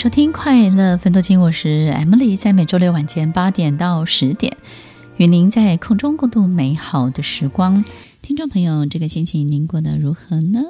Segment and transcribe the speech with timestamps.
[0.00, 4.56] 收听快乐分多金，我是 Emily，在每周六晚间八点到十点，
[5.18, 7.84] 与您在空中共度美好的时光。
[8.22, 10.62] 听众朋友，这个星期您过得如何呢？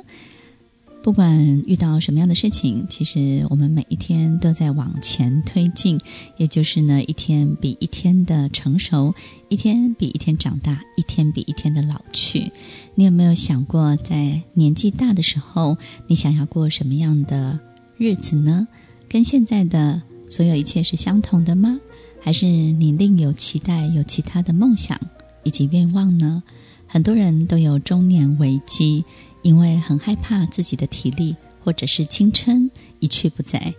[1.04, 6.00] 不管遇到什么样的事情，其实我们每一天都在往前推进，
[6.36, 9.14] 也就是呢，一天比一天的成熟，
[9.48, 12.50] 一天比一天长大，一天比一天的老去。
[12.96, 17.60] 你有没有想过，在年纪大的时候，你想要过什么样的
[17.96, 18.66] 日子呢？
[19.10, 21.80] 跟现在的所有一切是相同的吗？
[22.20, 24.96] 还是你另有期待，有其他的梦想
[25.42, 26.40] 以及愿望呢？
[26.86, 29.04] 很多人都有中年危机，
[29.42, 33.74] 因为很害怕自己的体力或者是青春一去不再。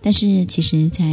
[0.00, 1.04] 但是其实，在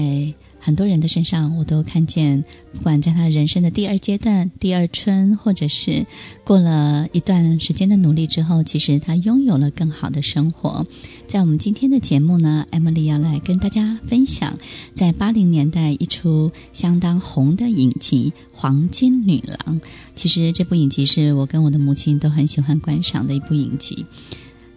[0.60, 6.06] 很多人的身上，我都看见，不管在他人生的第二阶段、第二春，或者是
[6.44, 10.86] 过了一段时间的努力之后，其实他拥有了更好的生活。
[11.28, 14.58] 在我们今天的节目呢，Emily 要来跟大家分享，
[14.94, 19.80] 在八零年代一出相当红的影集《黄金女郎》。
[20.16, 24.06] 其实这部影集是我跟我的母亲都很喜欢观赏的一部影集。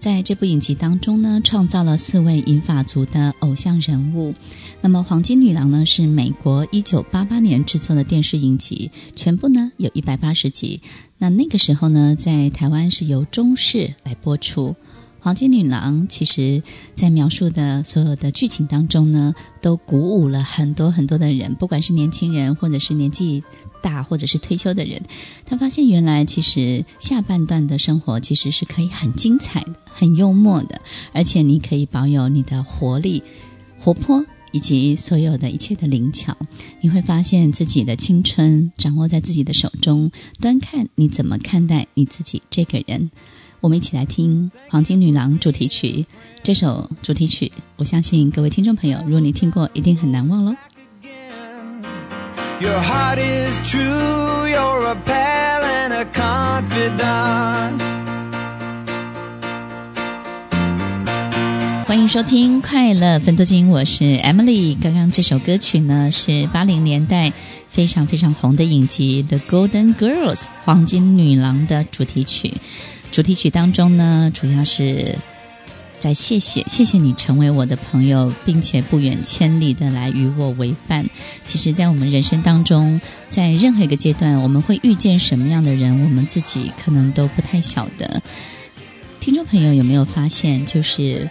[0.01, 4.33] 在这部影集当中呢，创造了四位银发族的偶像人物。
[4.81, 10.81] 那么，《黄金女郎》呢是美国一九八八年制作的电视影集，全部呢有一百八十集。
[11.19, 14.75] 那那个时候呢，在台湾是由中视来播出。
[15.20, 16.62] 黄金女郎其实，
[16.94, 23.44] 在描述的所有的剧情当中呢，都鼓舞了很多很多的人，不管是年轻人，或者是年纪
[23.82, 25.03] 大，或者是退休的人。
[25.44, 30.80] 他发现，原来其实下半段的生活其实是可以很精彩的、很幽默的，
[31.12, 33.22] 而且你可以保有你的活力、
[33.78, 36.34] 活泼，以及所有的一切的灵巧。
[36.80, 40.10] 你会发现自己的青春掌握在自己的手中，
[40.41, 43.10] 端看你怎么看待你自己这个人。
[43.60, 46.04] 我们一起来听《黄金女郎》主题曲。
[46.43, 50.56] 这首主题曲，我相信各位听众朋友，如果你听过，一定很难忘喽。
[52.60, 58.00] Your heart is true, you're a pal and a confidant.
[61.91, 64.78] 欢迎收听《快乐分多金》，我是 Emily。
[64.81, 67.33] 刚刚这首歌曲呢，是八零年代
[67.67, 72.55] 非常非常红的影集《The Golden Girls》黄金女郎的主题曲。
[73.11, 75.19] 主题曲当中呢，主要是
[75.99, 81.05] 在谢谢谢谢你成为我的朋友，并且不远千里的来与我为伴。
[81.45, 88.22] 其实，在我们人生当中，在任何一个阶段，我们会遇见什么样的人，我们自己可能都不太晓得。
[89.19, 91.28] 听众朋友有没有发现，就是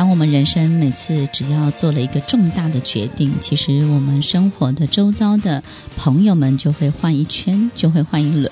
[0.00, 5.62] 当我们人生每次只要做了一个重大的决定，其实我们生活的周遭的
[5.94, 8.50] 朋友们就会换一圈，就会换一轮。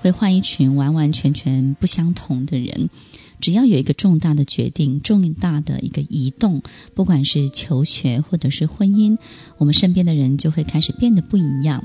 [0.00, 2.90] 会换一群完完全全不相同的人。
[3.38, 6.60] 只要有一个重大的决定、重大的一个移动，
[6.92, 9.16] 不管是求学或者是婚姻，
[9.58, 11.84] 我们身边的人就会开始变得不一样。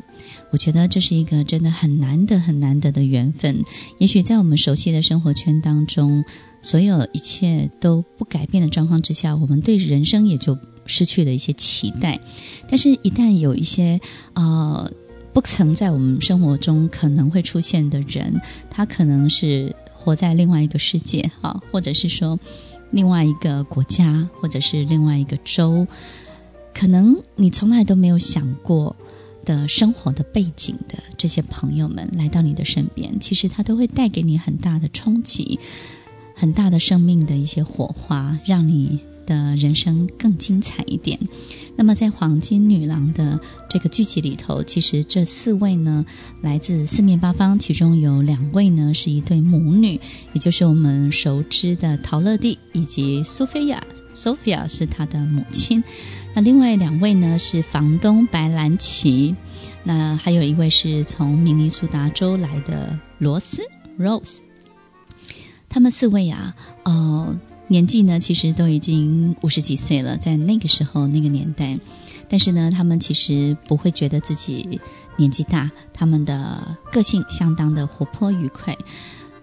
[0.49, 3.63] 我觉得这是一个真的很难得、很难得的缘分。
[3.99, 6.25] 也许在我们熟悉的生活圈当中，
[6.65, 12.19] 所有一切都不改变的状况之下，我们对人生也就失去了一些期待。
[12.67, 14.01] 但是，一旦有一些
[14.33, 14.91] 呃。
[15.35, 18.33] 不曾在我们生活中可能会出现的人，
[18.69, 22.39] 他可能是活在另外一个世界，哈，或者是说
[22.91, 25.85] 另外一个国家，或者是另外一个州，
[26.73, 28.95] 可能你从来都没有想过
[29.43, 35.59] 的生活的背景的这些朋友们来到你的身边，其实他都会带给你很大的冲击，
[36.35, 41.17] 很大的生命的一些火花，让你的人生更精彩一点。
[41.77, 43.39] 那么，在《黄金女郎》的
[43.69, 46.05] 这个剧集里头，其实这四位呢，
[46.41, 49.99] 来自四面八方，其中有两位呢是一对母女，
[50.33, 53.83] 也就是我们熟知的陶乐蒂以及苏菲亚。
[54.13, 55.83] 苏菲亚是她的母亲。
[56.33, 59.35] 那另外两位呢是房东白兰奇，
[59.83, 63.61] 那还有一位是从明尼苏达州来的罗斯
[63.99, 64.39] Rose。
[65.75, 67.37] 他们四位啊，呃。
[67.67, 71.77] 年纪呢，其实都已经五十几岁了，在那个时候那个年代，
[72.29, 74.79] 但是呢，他们其实不会觉得自己
[75.17, 78.77] 年纪大，他们的个性相当的活泼愉快，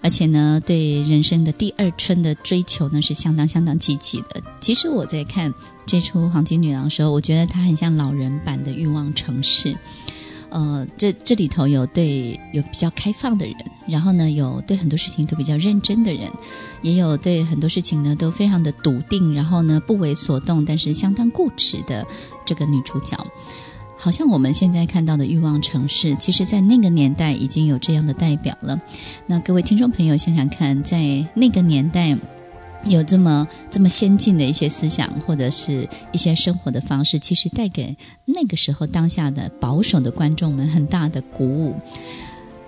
[0.01, 4.41] 而且呢，对人生的第二春的追求呢，是相当相当积极的。
[4.61, 5.53] 其实我在看
[5.85, 9.73] 这出《黄金女郎》的时候，我觉得她很像老人版的《欲望城市》。
[10.53, 13.57] 呃，这这里头有对有比较开放的人，
[13.87, 16.31] 然后呢，有对很多事情都比较认真的人，
[16.83, 22.07] 也有对很多事情呢都非常的笃定，然后呢不为所动，但是相当固执的
[22.45, 23.17] 这个女主角，
[23.97, 28.79] 好像我们现在看到的欲望城市，其实在那个年代已经有这样的代表了。
[29.27, 32.19] 那各位听众朋友想想看，在那个年代。
[32.87, 41.77] 有这么这么先进的一些思想，或者是一些生活的方式，其实带给那个时候当下的保守的观众们很大的鼓舞。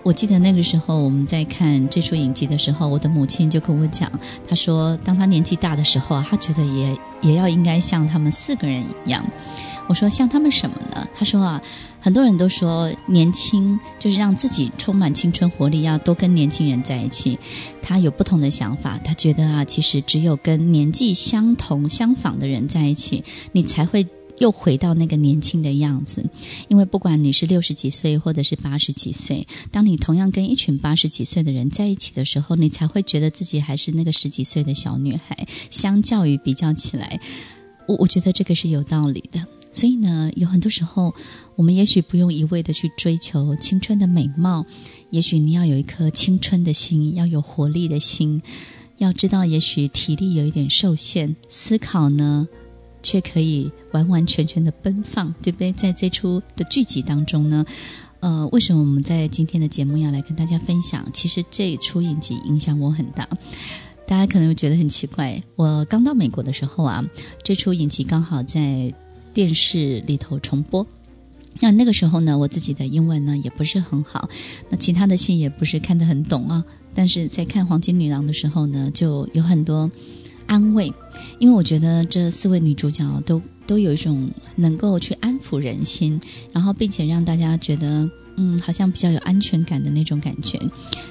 [0.02, 4.11] 我记得那个时候我们在看这出影集的时候，我的母亲就跟我讲，
[4.46, 9.25] 她说，当她年纪大的时候，她觉得也也要应该像他们四个人一样。
[9.88, 11.08] 我说像他们什么呢？
[11.14, 11.61] 她说啊。
[12.05, 17.39] 很多人都说年轻就是让自己充满青春活力，要多跟年轻人在一起。
[17.81, 24.06] 他有不同的想法，他觉得啊，其实只有跟年纪相同相仿的人在一起，你才会
[24.37, 26.23] 又回到那个年轻的样子。
[26.69, 35.47] 因为不管你是六十几岁或者是八十几岁，当你同样跟一群八十几岁的人在一起的时候，你才会觉得自己还是那个十几岁的小女孩。
[35.71, 37.19] 相较于比较起来，
[37.89, 39.41] 我我觉得这个是有道理的。
[39.75, 41.12] 所以呢，有很多时候，
[41.56, 44.65] 我们也许不用一味的去追求青春的美貌，
[45.11, 48.41] 也许你要有一颗青春的心，要有活力的心，
[48.99, 52.47] 要知道，也许体力有一点受限，思考呢，
[53.03, 55.73] 却可以完完全全的奔放，对不对？
[55.73, 57.67] 在这出的剧集当中呢，
[58.21, 61.05] 呃，为什么我们在今天的节目要来跟大家分享？
[61.12, 63.29] 其实这出影集影响我很大，
[64.06, 65.43] 大家可能会觉得很奇怪。
[65.56, 67.05] 我刚到美国的时候啊，
[67.43, 68.94] 这出影集刚好在。
[69.35, 70.87] 电视里头重播，
[71.61, 74.29] 那那个时候呢，我自己的英文呢也不是很好，
[74.71, 76.65] 那其他的戏也不是看得很懂啊。
[76.95, 79.91] 但是在看《黄金女郎》的时候呢，就有很多
[80.47, 80.93] 安慰，
[81.41, 86.21] 因为我觉得这四位女主角都都有一种能够去安抚人心，
[86.53, 88.09] 然后并且让大家觉得。
[88.37, 90.61] 嗯，好像比较有安全感的那种感觉。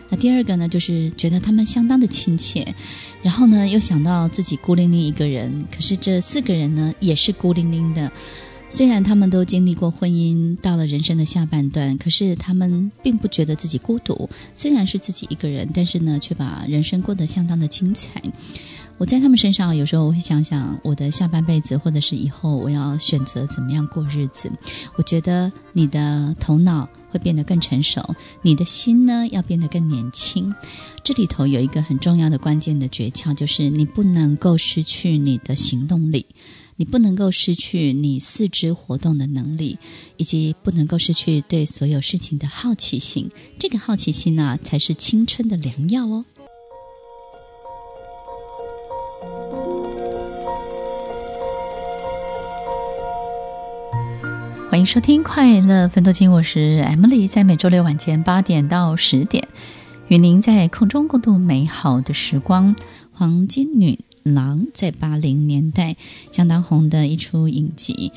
[0.10, 2.74] 那第二个呢，就是觉得他们相当的亲切，
[3.22, 8.12] 然后呢，又想到自己孤零零一个人，可是这四个人呢，也是孤零零的。
[8.70, 14.28] 虽然他们都经历过婚姻，到了人生的下半段，可是他们并不觉得自己孤独。
[14.52, 18.20] 虽然是自己一个人，但是呢，却把人生过得相当的精彩。
[18.98, 24.52] 我在他们身上，有时候我会想想我的下半辈子，或者是以后我要选择怎么样过日子。
[24.96, 30.54] 我觉得你的头脑会变得更成熟，你的心呢要变得更年轻。
[31.04, 36.26] 这里头有一个很重要的关键的诀窍，就是你不能够失去你的行动力，
[36.78, 39.78] 你不能够失去你四肢活动的能力，
[40.18, 43.30] 以及不能够失去对所有事情的好奇心。
[43.60, 46.26] 这个好奇心呢，才是青春的良药哦。
[54.74, 59.48] 欢迎收听《快乐分多金》，我是 Emily，在每周六晚间八点到十点，
[60.08, 62.76] 与您在空中共度美好的时光。
[63.12, 65.96] 《黄金女郎》在八零年代
[66.32, 68.12] 相当红的一出影集，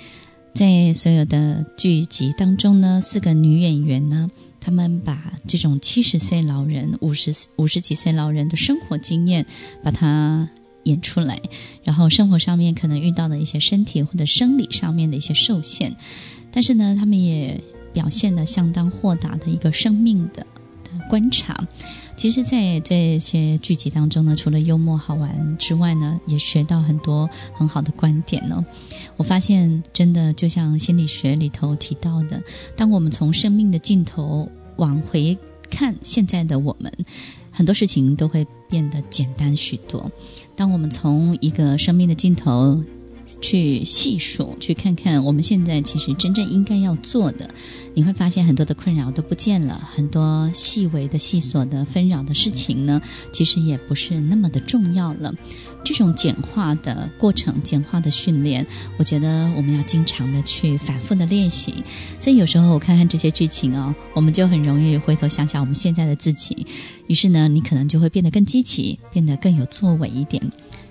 [0.55, 9.45] 在所有的剧集当中呢，四个女演员呢，她们把这种七十岁老人、五十五十几岁老人的生活经验，
[9.83, 10.49] 把它
[10.85, 11.39] 演出来，
[11.85, 15.95] 然后生活上面可能遇到的一些身体或者生理上面的一些受限。
[16.57, 20.47] 但是呢，他们也表现了相当豁达的一个生命的
[21.11, 21.69] 观察。
[22.17, 28.65] 其实，在这些剧集当中呢，除了幽默好玩之外呢，也学到很多很好的观点呢。
[29.19, 32.43] 我发现，真的就像心理学里头提到的，
[32.75, 35.37] 当我们从生命的尽头往回
[35.69, 36.91] 看现在的我们，
[37.51, 40.11] 很多事情都会变得简单许多。
[40.57, 42.83] 当我们从一个生命的尽头，
[43.41, 47.49] 去细数，去看看我们现在其实真正应该要做的，
[47.95, 53.01] 你会发现很多的困扰都不见了，很多细微的、细琐的纷扰的事情呢，
[53.33, 55.35] 其实也不是那么的重要了。
[55.85, 58.67] 这种简化的过程、简化的训练，
[58.99, 61.75] 我觉得我们要经常的去反复的练习。
[62.19, 66.67] 所以有时候我看看这些剧情哦，我们就很容易回头想想我们现在的自己，
[67.07, 70.43] 于是呢，你可能就会变得更积极，变得更有作为一点。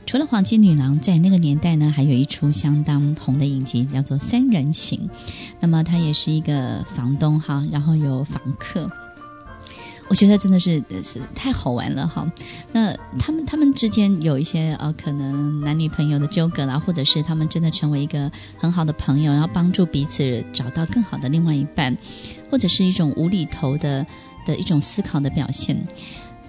[0.05, 4.99] 除了《黄金女郎》在那个年代呢，还有一出相当红的影集，叫做《三人行》。
[5.59, 8.89] 那么她也是一个房东哈，然后有房客。
[10.07, 12.31] 我觉得真的是是太好玩了哈。
[12.71, 21.97] 那他们他们之间有一些呃，可能男女朋友的纠葛啦，或者是他们真的成为一个很好的朋友，然后帮助彼此找到更好的另外一半，
[22.51, 24.05] 或者是一种无厘头的
[24.45, 25.75] 的一种思考的表现。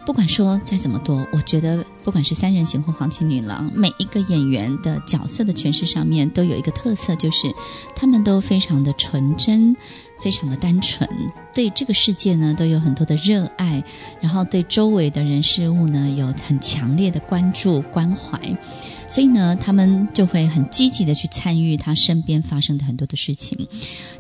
[0.07, 7.53] 不管说再怎么多，我觉得不管是三人行或黄金女郎，每一个演员的角色的诠释上面都有一个特色，就是
[7.97, 9.77] 他们都非常的纯真。
[10.23, 11.09] 非常的单纯，
[11.53, 13.83] 对这个世界呢都有很多的热爱，
[14.21, 18.41] 然后对周围的人事物呢有很强烈的关注关怀，
[19.07, 23.69] 所以呢他们就会很积极的去参与他身边发生的很多的事情。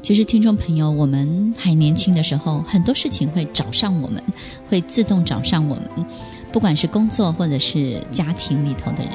[0.03, 4.23] 其实听众朋友，我们还年轻的时候，很多事情会找上我们，
[4.69, 6.07] 会自动找上我们，
[6.53, 9.13] 不管是工作或者是家庭里头的人。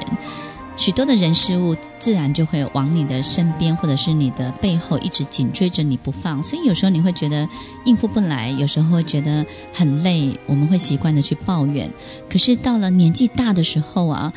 [0.76, 7.48] 许多的人事物自然就会往你的身边，或者是你的背后一直紧追着你不放，所以有时候你会觉得
[7.84, 11.92] 应付不来，有时候会觉得很累，我们会习惯的去抱怨。
[12.28, 14.32] 可是到了年纪大的时候啊。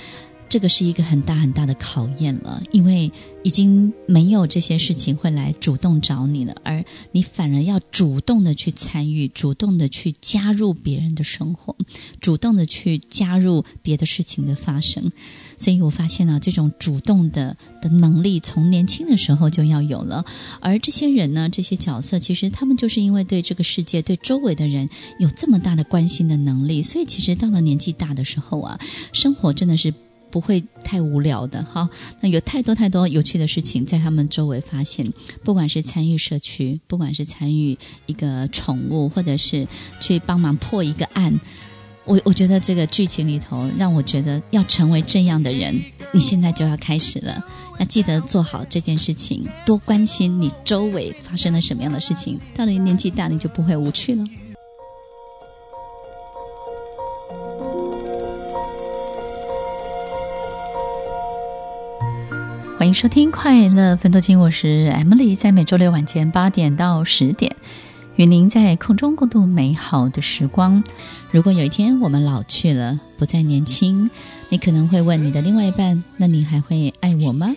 [0.47, 3.11] 这个是一个很大很大的考验了，因为
[3.43, 11.75] 已经没有这些事情会来主动找你了，而你反而要主动的去参与，主动的去加入别人的生活，
[12.21, 15.11] 主动的去加入别的事情的发生。
[15.57, 20.23] 所以我发现呢，这种主动的的能力从年轻的时候就要有了。
[20.59, 28.79] 而这些人呢，这些角色，其实他们就是因为对这个世界、对周围的人有这么大的关心的能力，所以其实到了年纪大的时候啊，
[29.13, 29.93] 生活真的是。
[30.31, 35.09] 不会太无聊的哈，那有太多太多有趣的事情在他们周围发现，
[35.45, 39.65] 不管是参与社区，不管是参与一个宠物，或者是
[40.01, 41.39] 去帮忙破一个案，
[42.07, 45.75] 我我觉得这个剧情里头让我觉得要成为这样的人，
[46.11, 47.43] 你现在就要开始了，
[47.79, 54.23] 要记得做好这件事情，多关心你周围发生了什么样的事情，到了年纪大你就不会无趣了。
[62.77, 67.55] 欢迎收听《快乐分多金》，我是 Emily，在每周六晚间八点到十点，
[68.17, 70.83] 与您在空中共度美好的时光。
[71.31, 74.09] 如果有一天我们老去了，不再年轻，
[74.49, 77.53] 你可能会问你的另外一半：“那你还会爱我吗？”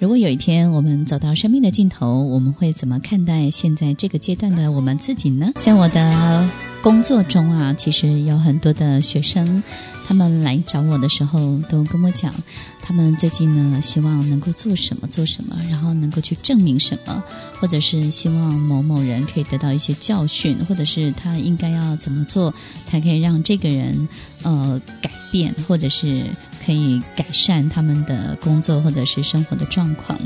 [0.00, 5.52] 如果有一天我们走到生命的尽头，我们会怎么看待现在这个阶段的我们自己呢？
[5.60, 6.48] 像我的
[6.82, 9.62] 工作中啊，其实有很多的学生，
[10.04, 12.34] 他们来找我的时候都跟我讲，
[12.82, 17.22] 他们最近呢希望能够做什么做什么，然后能够去证明什么，
[17.60, 22.52] 或者是希望某某人可以得到一些教训，或者是他应该要怎么做
[22.84, 24.08] 才可以让这个人
[24.42, 26.24] 呃改变，或者是
[26.66, 30.18] 可以改善他们的工作或者是生活的状况。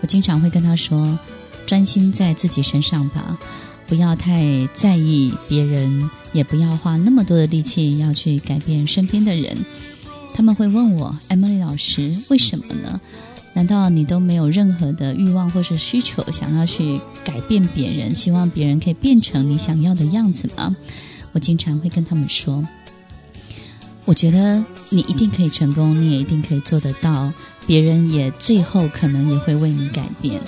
[0.00, 1.18] 我经常会跟他说，
[1.66, 3.38] 专心在自己身上吧。
[3.88, 9.56] 不要太在意别人，也不要花那么多的力气要去改变身边的人。
[10.34, 13.00] 他们会问我，Emily 老师，为什么呢？
[13.54, 20.76] 难道你都没有任何的欲望或是需求，想要去改变别人，希望别人可以变成你想要的样子吗？
[21.32, 22.64] 我经常会跟他们说，
[24.04, 27.32] 我觉得你一定可以成功，你也一定可以做得到，
[27.66, 30.40] 别人也最后可能也会为你改变。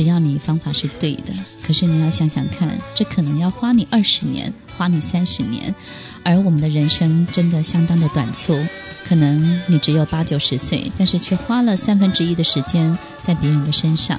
[0.00, 1.24] 只要你方法是对的，
[1.62, 5.74] 可是你要想想看，这可能要花你二十年，花你三十年，
[6.22, 8.58] 而我们的人生真的相当的短促，
[9.06, 14.18] 可能你只有八九十岁，但是却花了三分之一的时间在别人的身上，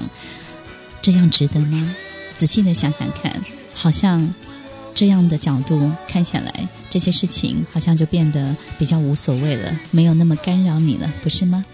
[1.01, 1.95] 这样值得吗？
[2.35, 4.31] 仔细的想想看，好像
[4.93, 11.65] 这样的角度看下来，这些事情好像就变得比较无所谓了，没有那么干扰你了，不是吗？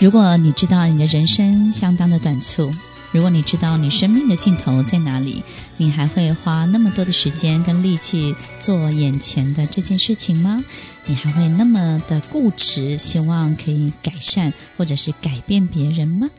[0.00, 2.68] 如果你知道你的人生相当的短促，
[3.12, 5.42] 如果你知道你生命的尽头在哪里，
[5.76, 10.64] 你还会花那么多的时间跟力气做眼前的这件事情吗？
[11.06, 16.30] 你还会那么的固执，希望可以改善或者是改变别人吗？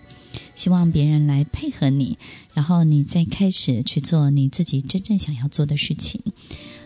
[0.56, 2.18] 希望别人来配合你，
[2.56, 6.22] 然后你再开始去做你自己真正想要做的事情。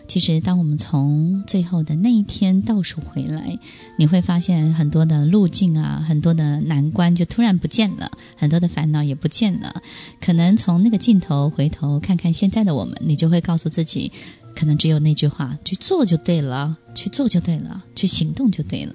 [0.08, 3.58] 其实，当我们从最后的那一天倒数回来，
[3.98, 9.82] 你会发现很多的路径啊，很多的难关就突然不见了，很多的烦恼也不见了。
[10.18, 14.10] 可能从那个镜头回头看看现在的我们，你就会告诉自己，
[14.56, 18.94] 可能只有那句话：去做就对了，去做就对了，去行动就对了。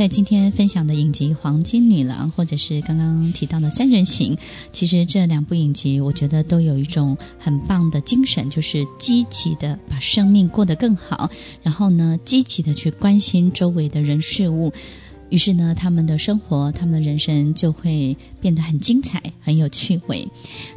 [0.00, 4.34] 在今天分享的影集《黄金女郎》，或者是刚刚提到的《三人行》，
[4.72, 11.28] 其实这两部影集，我觉得都有一种很棒的精神，就是积极的把生命过得更好，
[11.62, 14.72] 然后呢，积极的去关心周围的人事物，
[15.28, 20.26] 于是呢，他们的生活、他们的人生就会变得很精彩、很有趣味。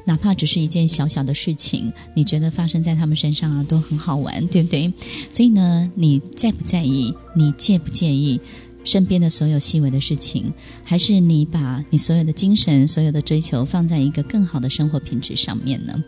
[0.04, 4.92] 哪怕只是一件小小的事情，你觉得发生在他们身上啊，都很好玩，对不对？
[5.32, 7.16] 所以呢，你在不在意？
[7.38, 8.40] 你介不介意
[8.84, 10.54] 身边的所有细微的事情？
[10.84, 16.04] 还是你把你所有的精神、所有的追求放在一个更好的生活品质上面呢？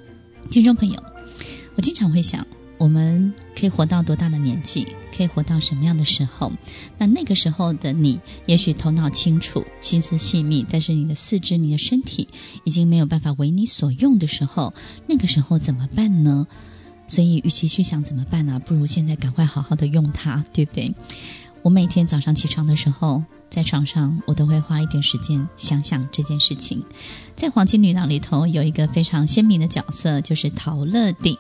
[0.50, 1.04] 听众朋友，
[1.76, 2.46] 我经常会想。
[2.78, 4.86] 我们可以活到多大的年纪？
[5.16, 6.52] 可以活到什么样的时候？
[6.98, 12.28] 那那个时候的你，也许头脑清楚、心思细密，但是你的四肢、你的身体
[12.66, 14.74] 已经没有办法为你所用的时候，
[15.08, 16.48] 那个时候怎么办呢？
[17.08, 20.94] 所以，与其去想怎么办呢，不如现在赶快好好的用它，对不对？
[21.66, 26.84] 我每天早上起床的时候，在床上，我都会花一点时间想想这件事情。
[27.36, 31.40] 在《黄金女郎》里头，有一个非常鲜明的角色，就是陶乐蒂。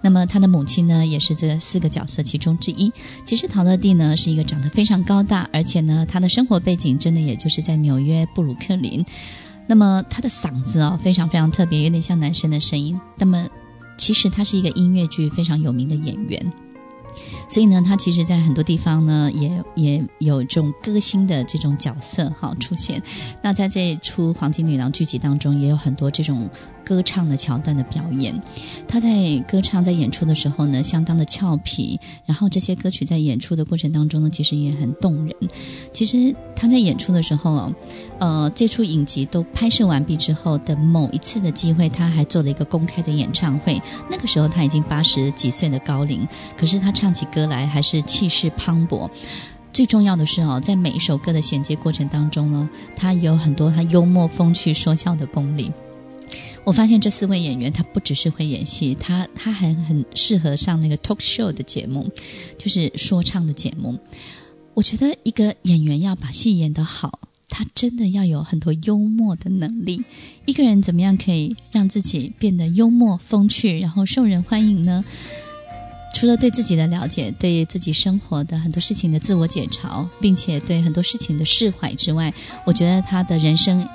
[0.00, 2.92] 那么她的母亲呢，也是这四个角色其中之一。
[3.24, 9.06] 其实陶乐蒂呢，是一个长得非常高大，而且呢，她的生活背景真的也就是在纽约布鲁克林。
[9.68, 13.00] 那么她的嗓子啊、哦，非常非常特别，有点像男生的声音。
[13.16, 13.46] 那么
[13.96, 16.52] 其实她是一个音乐剧非常有名的演员。
[17.52, 23.02] 所以呢，他其实，在很多地方呢，也也有这种歌星的这种角色哈出现。
[23.42, 26.48] 那在这出《黄金女郎》剧集当中，也有很多这种
[26.82, 28.42] 歌唱的桥段的表演。
[28.88, 32.00] 他在歌唱、在演出的时候呢，相当的俏皮。
[32.24, 35.36] 然后这些歌曲在演出的过程当中呢，其实也很动人。
[35.92, 37.70] 其实他在演出的时候，
[38.22, 43.82] 呃，这出影集都拍摄完毕之后的某一次的机会，他还做了一个公开的演唱会。
[44.08, 46.24] 那个时候他已经八十几岁的高龄，
[46.56, 49.10] 可是他唱起歌来还是气势磅礴。
[49.72, 55.72] 最重要的是哦，在每一首歌的衔接过程当中呢，他有很多他幽默风趣说笑的功力。
[56.62, 62.08] 我发现这四位演员，他不只是会演戏，他他还很适合上那个 talk show 的节目，
[62.56, 63.98] 就是说唱的节目。
[64.74, 67.18] 我觉得一个演员要把戏演得好，
[67.54, 70.02] 他真的要有很多幽默的能力。
[70.46, 75.04] 一个人怎么样可以让自己变得幽默风趣，然后受人欢迎呢？
[76.14, 82.32] 除了对自己的了解，对自己生活的很多事情的自我解嘲，并且对很多事情的释怀之外，
[82.64, 83.86] 我觉得他的人生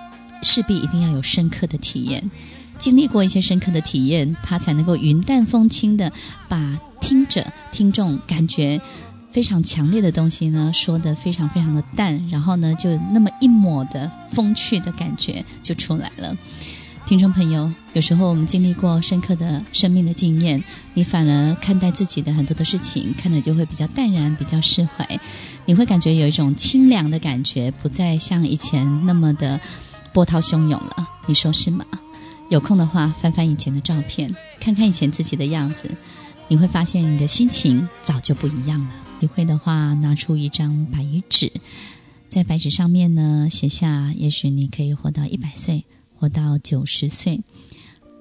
[0.43, 2.29] 势必一定要有深刻的体验。
[2.77, 6.13] 经历过一些深刻的体验，他才能够云淡风轻的
[6.47, 8.79] 把听者、听众感觉
[9.29, 16.35] 非常强烈的东西呢，说的非常非常的淡，然后呢，就那么一抹的风趣的感觉就出来了。
[17.05, 20.61] 听众朋友，有时候我们经历过深刻的生命的经验，
[20.93, 25.19] 你反而看待自己的很多的事情，看着就会比较淡然，比较释怀，
[25.65, 29.57] 你会感觉有一种清凉的感觉，不再像以前那么的
[30.11, 31.07] 波涛汹涌了。
[31.27, 31.85] 你说是吗？
[32.49, 35.89] 有空的话，翻翻以前的照片，看看以前自己的样子，
[36.49, 39.06] 你会发现你的心情早就不一样了。
[39.19, 41.51] 你会的话，拿出一张白纸，
[42.29, 47.41] 在白纸上面呢，写下，也许你可以活到一百岁，活到九十岁，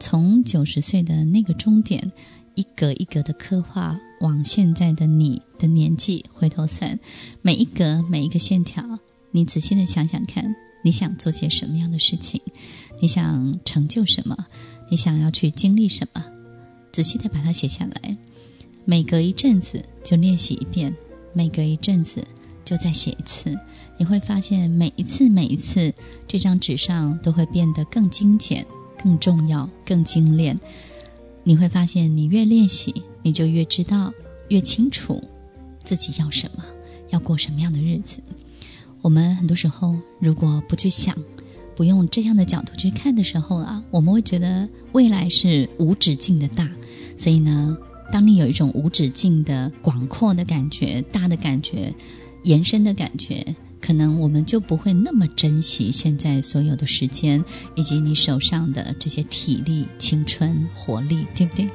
[0.00, 2.12] 从九十岁的那个终点，
[2.54, 6.98] 一格一格的刻画，往现在的你的年纪回头算，
[7.42, 8.98] 每一格每一个线条，
[9.32, 12.40] 你仔细的想想看，你想做些什么样的事情？
[13.02, 14.46] 你想成就什么？
[14.88, 16.24] 你想要去经历什么？
[16.90, 18.16] 仔细的把它写下来，
[18.86, 20.94] 每隔一阵子就练习一遍，
[21.32, 22.24] 每隔一阵子
[22.64, 23.58] 就再写一次。
[23.98, 25.92] 你会发现，每一次每一次，
[26.28, 28.64] 这张纸上都会变得更精简、
[29.02, 30.56] 更重要、更精炼。
[31.42, 34.12] 你会发现，你越练习，你就越知道、
[34.48, 35.20] 越清楚
[35.82, 36.64] 自己要什么，
[37.08, 38.20] 要过什么样的日子。
[39.02, 41.16] 我们很多时候，如果不去想，
[41.74, 46.70] 不用这样的角度去看的时候啊，我们会觉得未来是无止境的大。
[47.16, 47.76] 所以呢，
[48.10, 51.94] 当你有一种无止境的广阔的感觉、大的感觉、
[52.44, 61.68] 延伸的感觉，可能我们就不会那么珍惜现在所有的时间以及你手上的这些体力、青春、活力，对不对？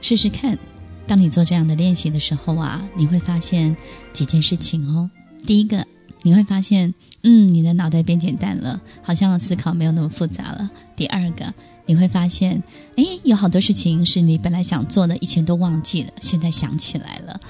[0.00, 0.58] 试试看，
[1.06, 3.76] 当你做这样的练习的时候啊，你会发现
[4.12, 5.10] 几件事情哦。
[5.46, 5.86] 第一个。
[6.22, 10.68] 你会发现，嗯，你的脑袋变简单了，好像思考没有那么复杂了。
[10.96, 11.54] 第二个，
[11.86, 12.62] 你会发现，
[12.96, 17.40] 哎，有好多事情是你本来想做的，以前都忘记了，现在想起来了。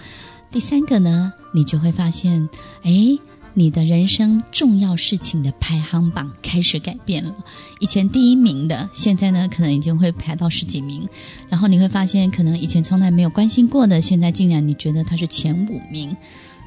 [0.50, 2.48] 第三个呢，你就会发现，
[2.82, 3.18] 哎，
[3.54, 7.34] 你的人生重要事情的排行榜开始改变了。
[7.80, 11.08] 以前第一名的，现在呢，可能已经会排到十几名。
[11.48, 16.14] 然后你会发现，可能以前从来没有关心过的，现在竟然你觉得它是前五名。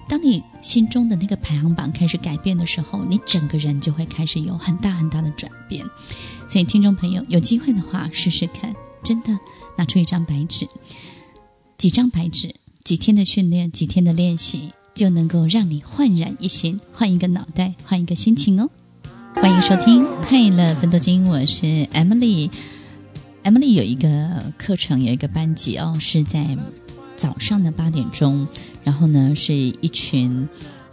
[0.10, 5.86] 当你心中的那个排行榜开始改变的时候，你整个人就会开始有很大很大的转变。
[6.48, 9.38] 所以，听众朋友有机会的话，试试看，真的
[9.78, 10.68] 拿出一张白纸，
[11.78, 18.68] 几张白纸，几天的训练，几天的练习，就能够让你焕然一新，换一个脑袋，换一个心情哦。
[19.36, 22.50] 欢迎收听《快乐分多金》，我是 Emily。
[23.44, 26.58] Emily 有一个课程，有一个班级哦，是在
[27.20, 28.48] 早上的八点钟，
[28.82, 30.48] 然后呢是一群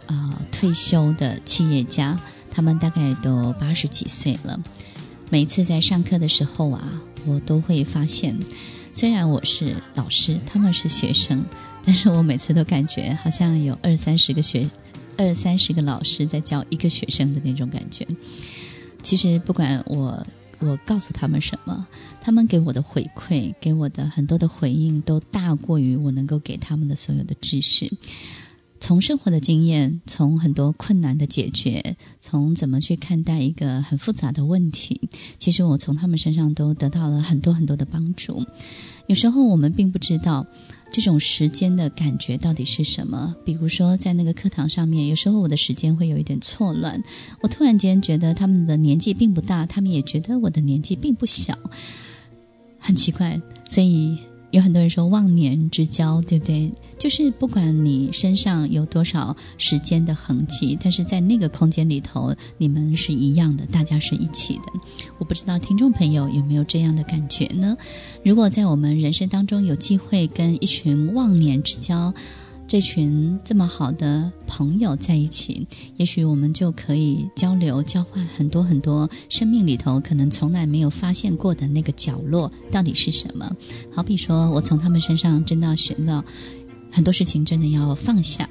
[0.07, 2.19] 啊、退休的企业家，
[2.51, 4.59] 他们大概都八十几岁了。
[5.29, 8.37] 每次在上课的时候啊，我都会发现，
[8.91, 11.45] 虽然我是老师，他们是学生，
[11.85, 14.69] 但是我每次都感觉好像有二三十个学，
[15.17, 18.05] 二三十个老师在教一个学生的那种感觉。
[19.01, 20.27] 其实不管我
[20.59, 21.87] 我告诉他们什么，
[22.19, 27.91] 他们给我的回馈，给我的很多的回应，都大过于我能够给他们的所有的知识。
[28.79, 38.45] 从生活的经验，从很多困难的解决，从怎么去看待一个很复杂的问题，其实我从他们身上都得到了很多很多的帮助。
[39.07, 40.45] 有时候我们并不知道
[40.91, 43.35] 这种时间的感觉到底是什么。
[43.45, 47.01] 比如说在那个课堂上面，有时候我的时间会有一点错乱，
[47.41, 51.57] 我突然间觉得他们的年纪并不大，他们也觉得我的年纪并不小，
[52.79, 54.17] 很奇怪，所以。
[54.57, 56.71] 有很多人说忘年之交，对不对？
[56.97, 64.63] 就是不管你身上有多少时间的痕迹，但是在那个空间里头，你们是一样的，大家是一起的。
[65.19, 67.77] 我不知道听众朋友有没有这样的感觉呢？
[68.23, 72.11] 如果在我们人生当中有机会跟一群忘年之交，
[72.67, 83.49] 这群这么好的朋友在一起，也许我们就可以交流、交换很多很多生命里头可能从来没有发现过的那个角落到底是什么。
[83.89, 86.21] 好比说，我从他们身上真的学到
[86.91, 88.49] 很多事情，真的要放下。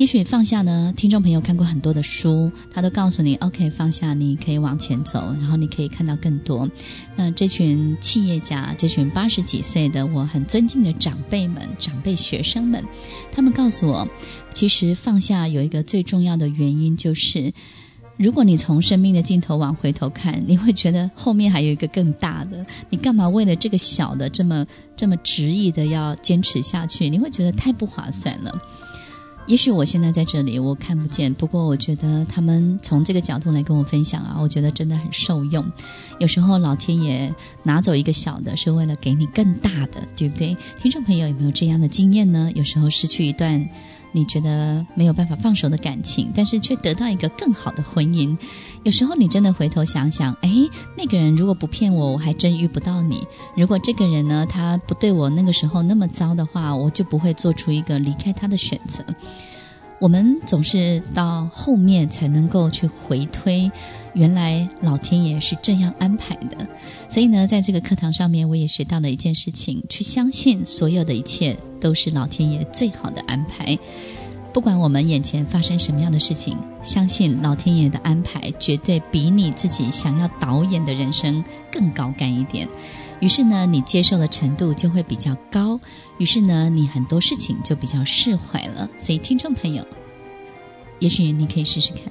[0.00, 6.66] 也许放下呢，听众朋友看过很多的书，他都告诉你，OK，放下，你可以往前走，然后你可以看到更多。
[7.16, 12.82] 那这群企业家，这群八十几岁的我很尊敬的长辈们、长辈学生们，
[13.30, 14.08] 他们告诉我，
[14.54, 17.52] 其实放下有一个最重要的原因，就是
[18.16, 27.10] 如果你从生命的尽头往回头看，你会觉得后面还有一个更大的，你干嘛为了这个小的这么这么执意的要坚持下去？
[27.10, 28.62] 你会觉得太不划算了。
[29.50, 31.34] 也许我现在在这里，我看不见。
[31.34, 35.68] 不过，我觉得他们从这个角度来跟我分享啊，我觉得真的很受用。
[36.20, 37.34] 有时候老天爷
[37.64, 40.56] 拿走一个小的，是为了给你更大的，对不对？
[40.80, 42.48] 听众朋友有没有这样的经验呢？
[42.54, 43.68] 有时候失去一段。
[44.12, 48.36] 你觉得没有办法放手的感情，但是却得到一个更好的婚姻。
[48.82, 50.50] 有时候你真的回头想想，哎，
[50.96, 53.26] 那个人如果不骗我，我还真遇不到你。
[53.56, 59.04] 如果这个人呢，他不对我那个时候那么糟的话，我就不会做出一个离开他的选择。
[60.00, 63.70] 我们总是到后面才能够去回推，
[64.14, 66.66] 原来老天爷是这样安排的。
[67.08, 73.78] 所以呢，在这个课堂上面，我也学到了一件事情：去相信所有的一切都是老天爷最好的安排。
[74.54, 82.66] 不管我们眼前发生什么样的事情，相信老天爷的安排绝对比你自己想要导演的人生更高干一点。
[83.20, 85.78] 于是呢，你接受的程度就会比较高，
[86.18, 88.88] 于是呢，你很多事情就比较释怀了。
[88.98, 89.86] 所以，听众朋友，
[90.98, 92.10] 也许你可以试试看，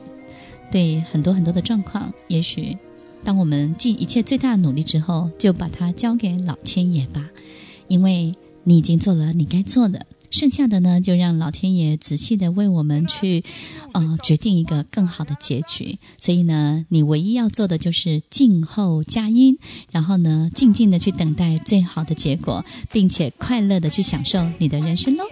[0.71, 2.77] 对很多很多的状况，也许
[3.23, 7.29] 当我们尽一切最大的努力之后，就把它交给老天爷吧，
[7.87, 10.05] 因为你已经做了你该做的。
[10.31, 13.43] 剩下的呢，就让老天爷仔细的为我们去，
[13.93, 15.97] 呃，决定一个更好的结局。
[16.17, 19.57] 所以呢，你唯一要做的就是静候佳音，
[19.91, 25.23] 然后呢，静静的去等待最好的结果，并且快乐的去享受你的人生喽。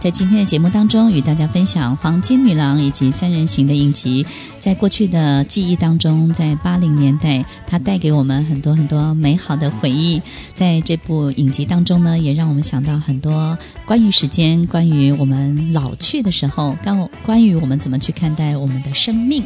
[0.00, 4.26] 在今天的节目当中，与大家分享《黄金女郎》以及《三人行》的影集。
[4.58, 10.20] 在过去的记忆当中，在八零年代，它带给我们很多很多美好的回忆。
[10.54, 13.56] 在这部影集当中呢，也让我们想到很多
[13.86, 19.44] 关于时间、关于我们老去的时候，关关于我们怎么去看待我们的生命，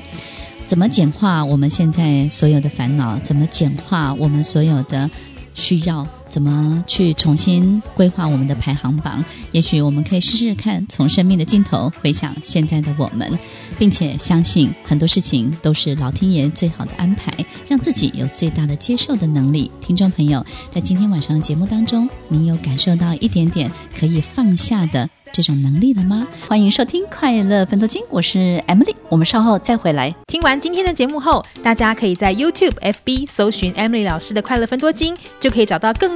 [0.64, 5.10] 怎么简化我们现在所有的烦恼，怎么简化我们所有的
[5.54, 6.06] 需要。
[6.28, 9.24] 怎么去重新规划我们的排行榜？
[9.52, 13.38] 也许我们可以试试看，从生命的尽头回想现在的我们，
[13.78, 17.32] 并且相信很多事情都是老天爷最好的安排，
[17.68, 19.70] 让自己有最大的接受的能力。
[19.80, 26.26] 听众朋友，在今天晚上的节目当中，你有感受到一点点可以放下的这种能力了吗？
[26.48, 30.14] 欢迎收听《快乐分多金》，我是 Emily，我们稍后再回来。
[30.26, 36.15] 听完今天的节目后，大家可以在 YouTube、FB 搜寻 Emily 老师的《快乐分多金》，就可以找到更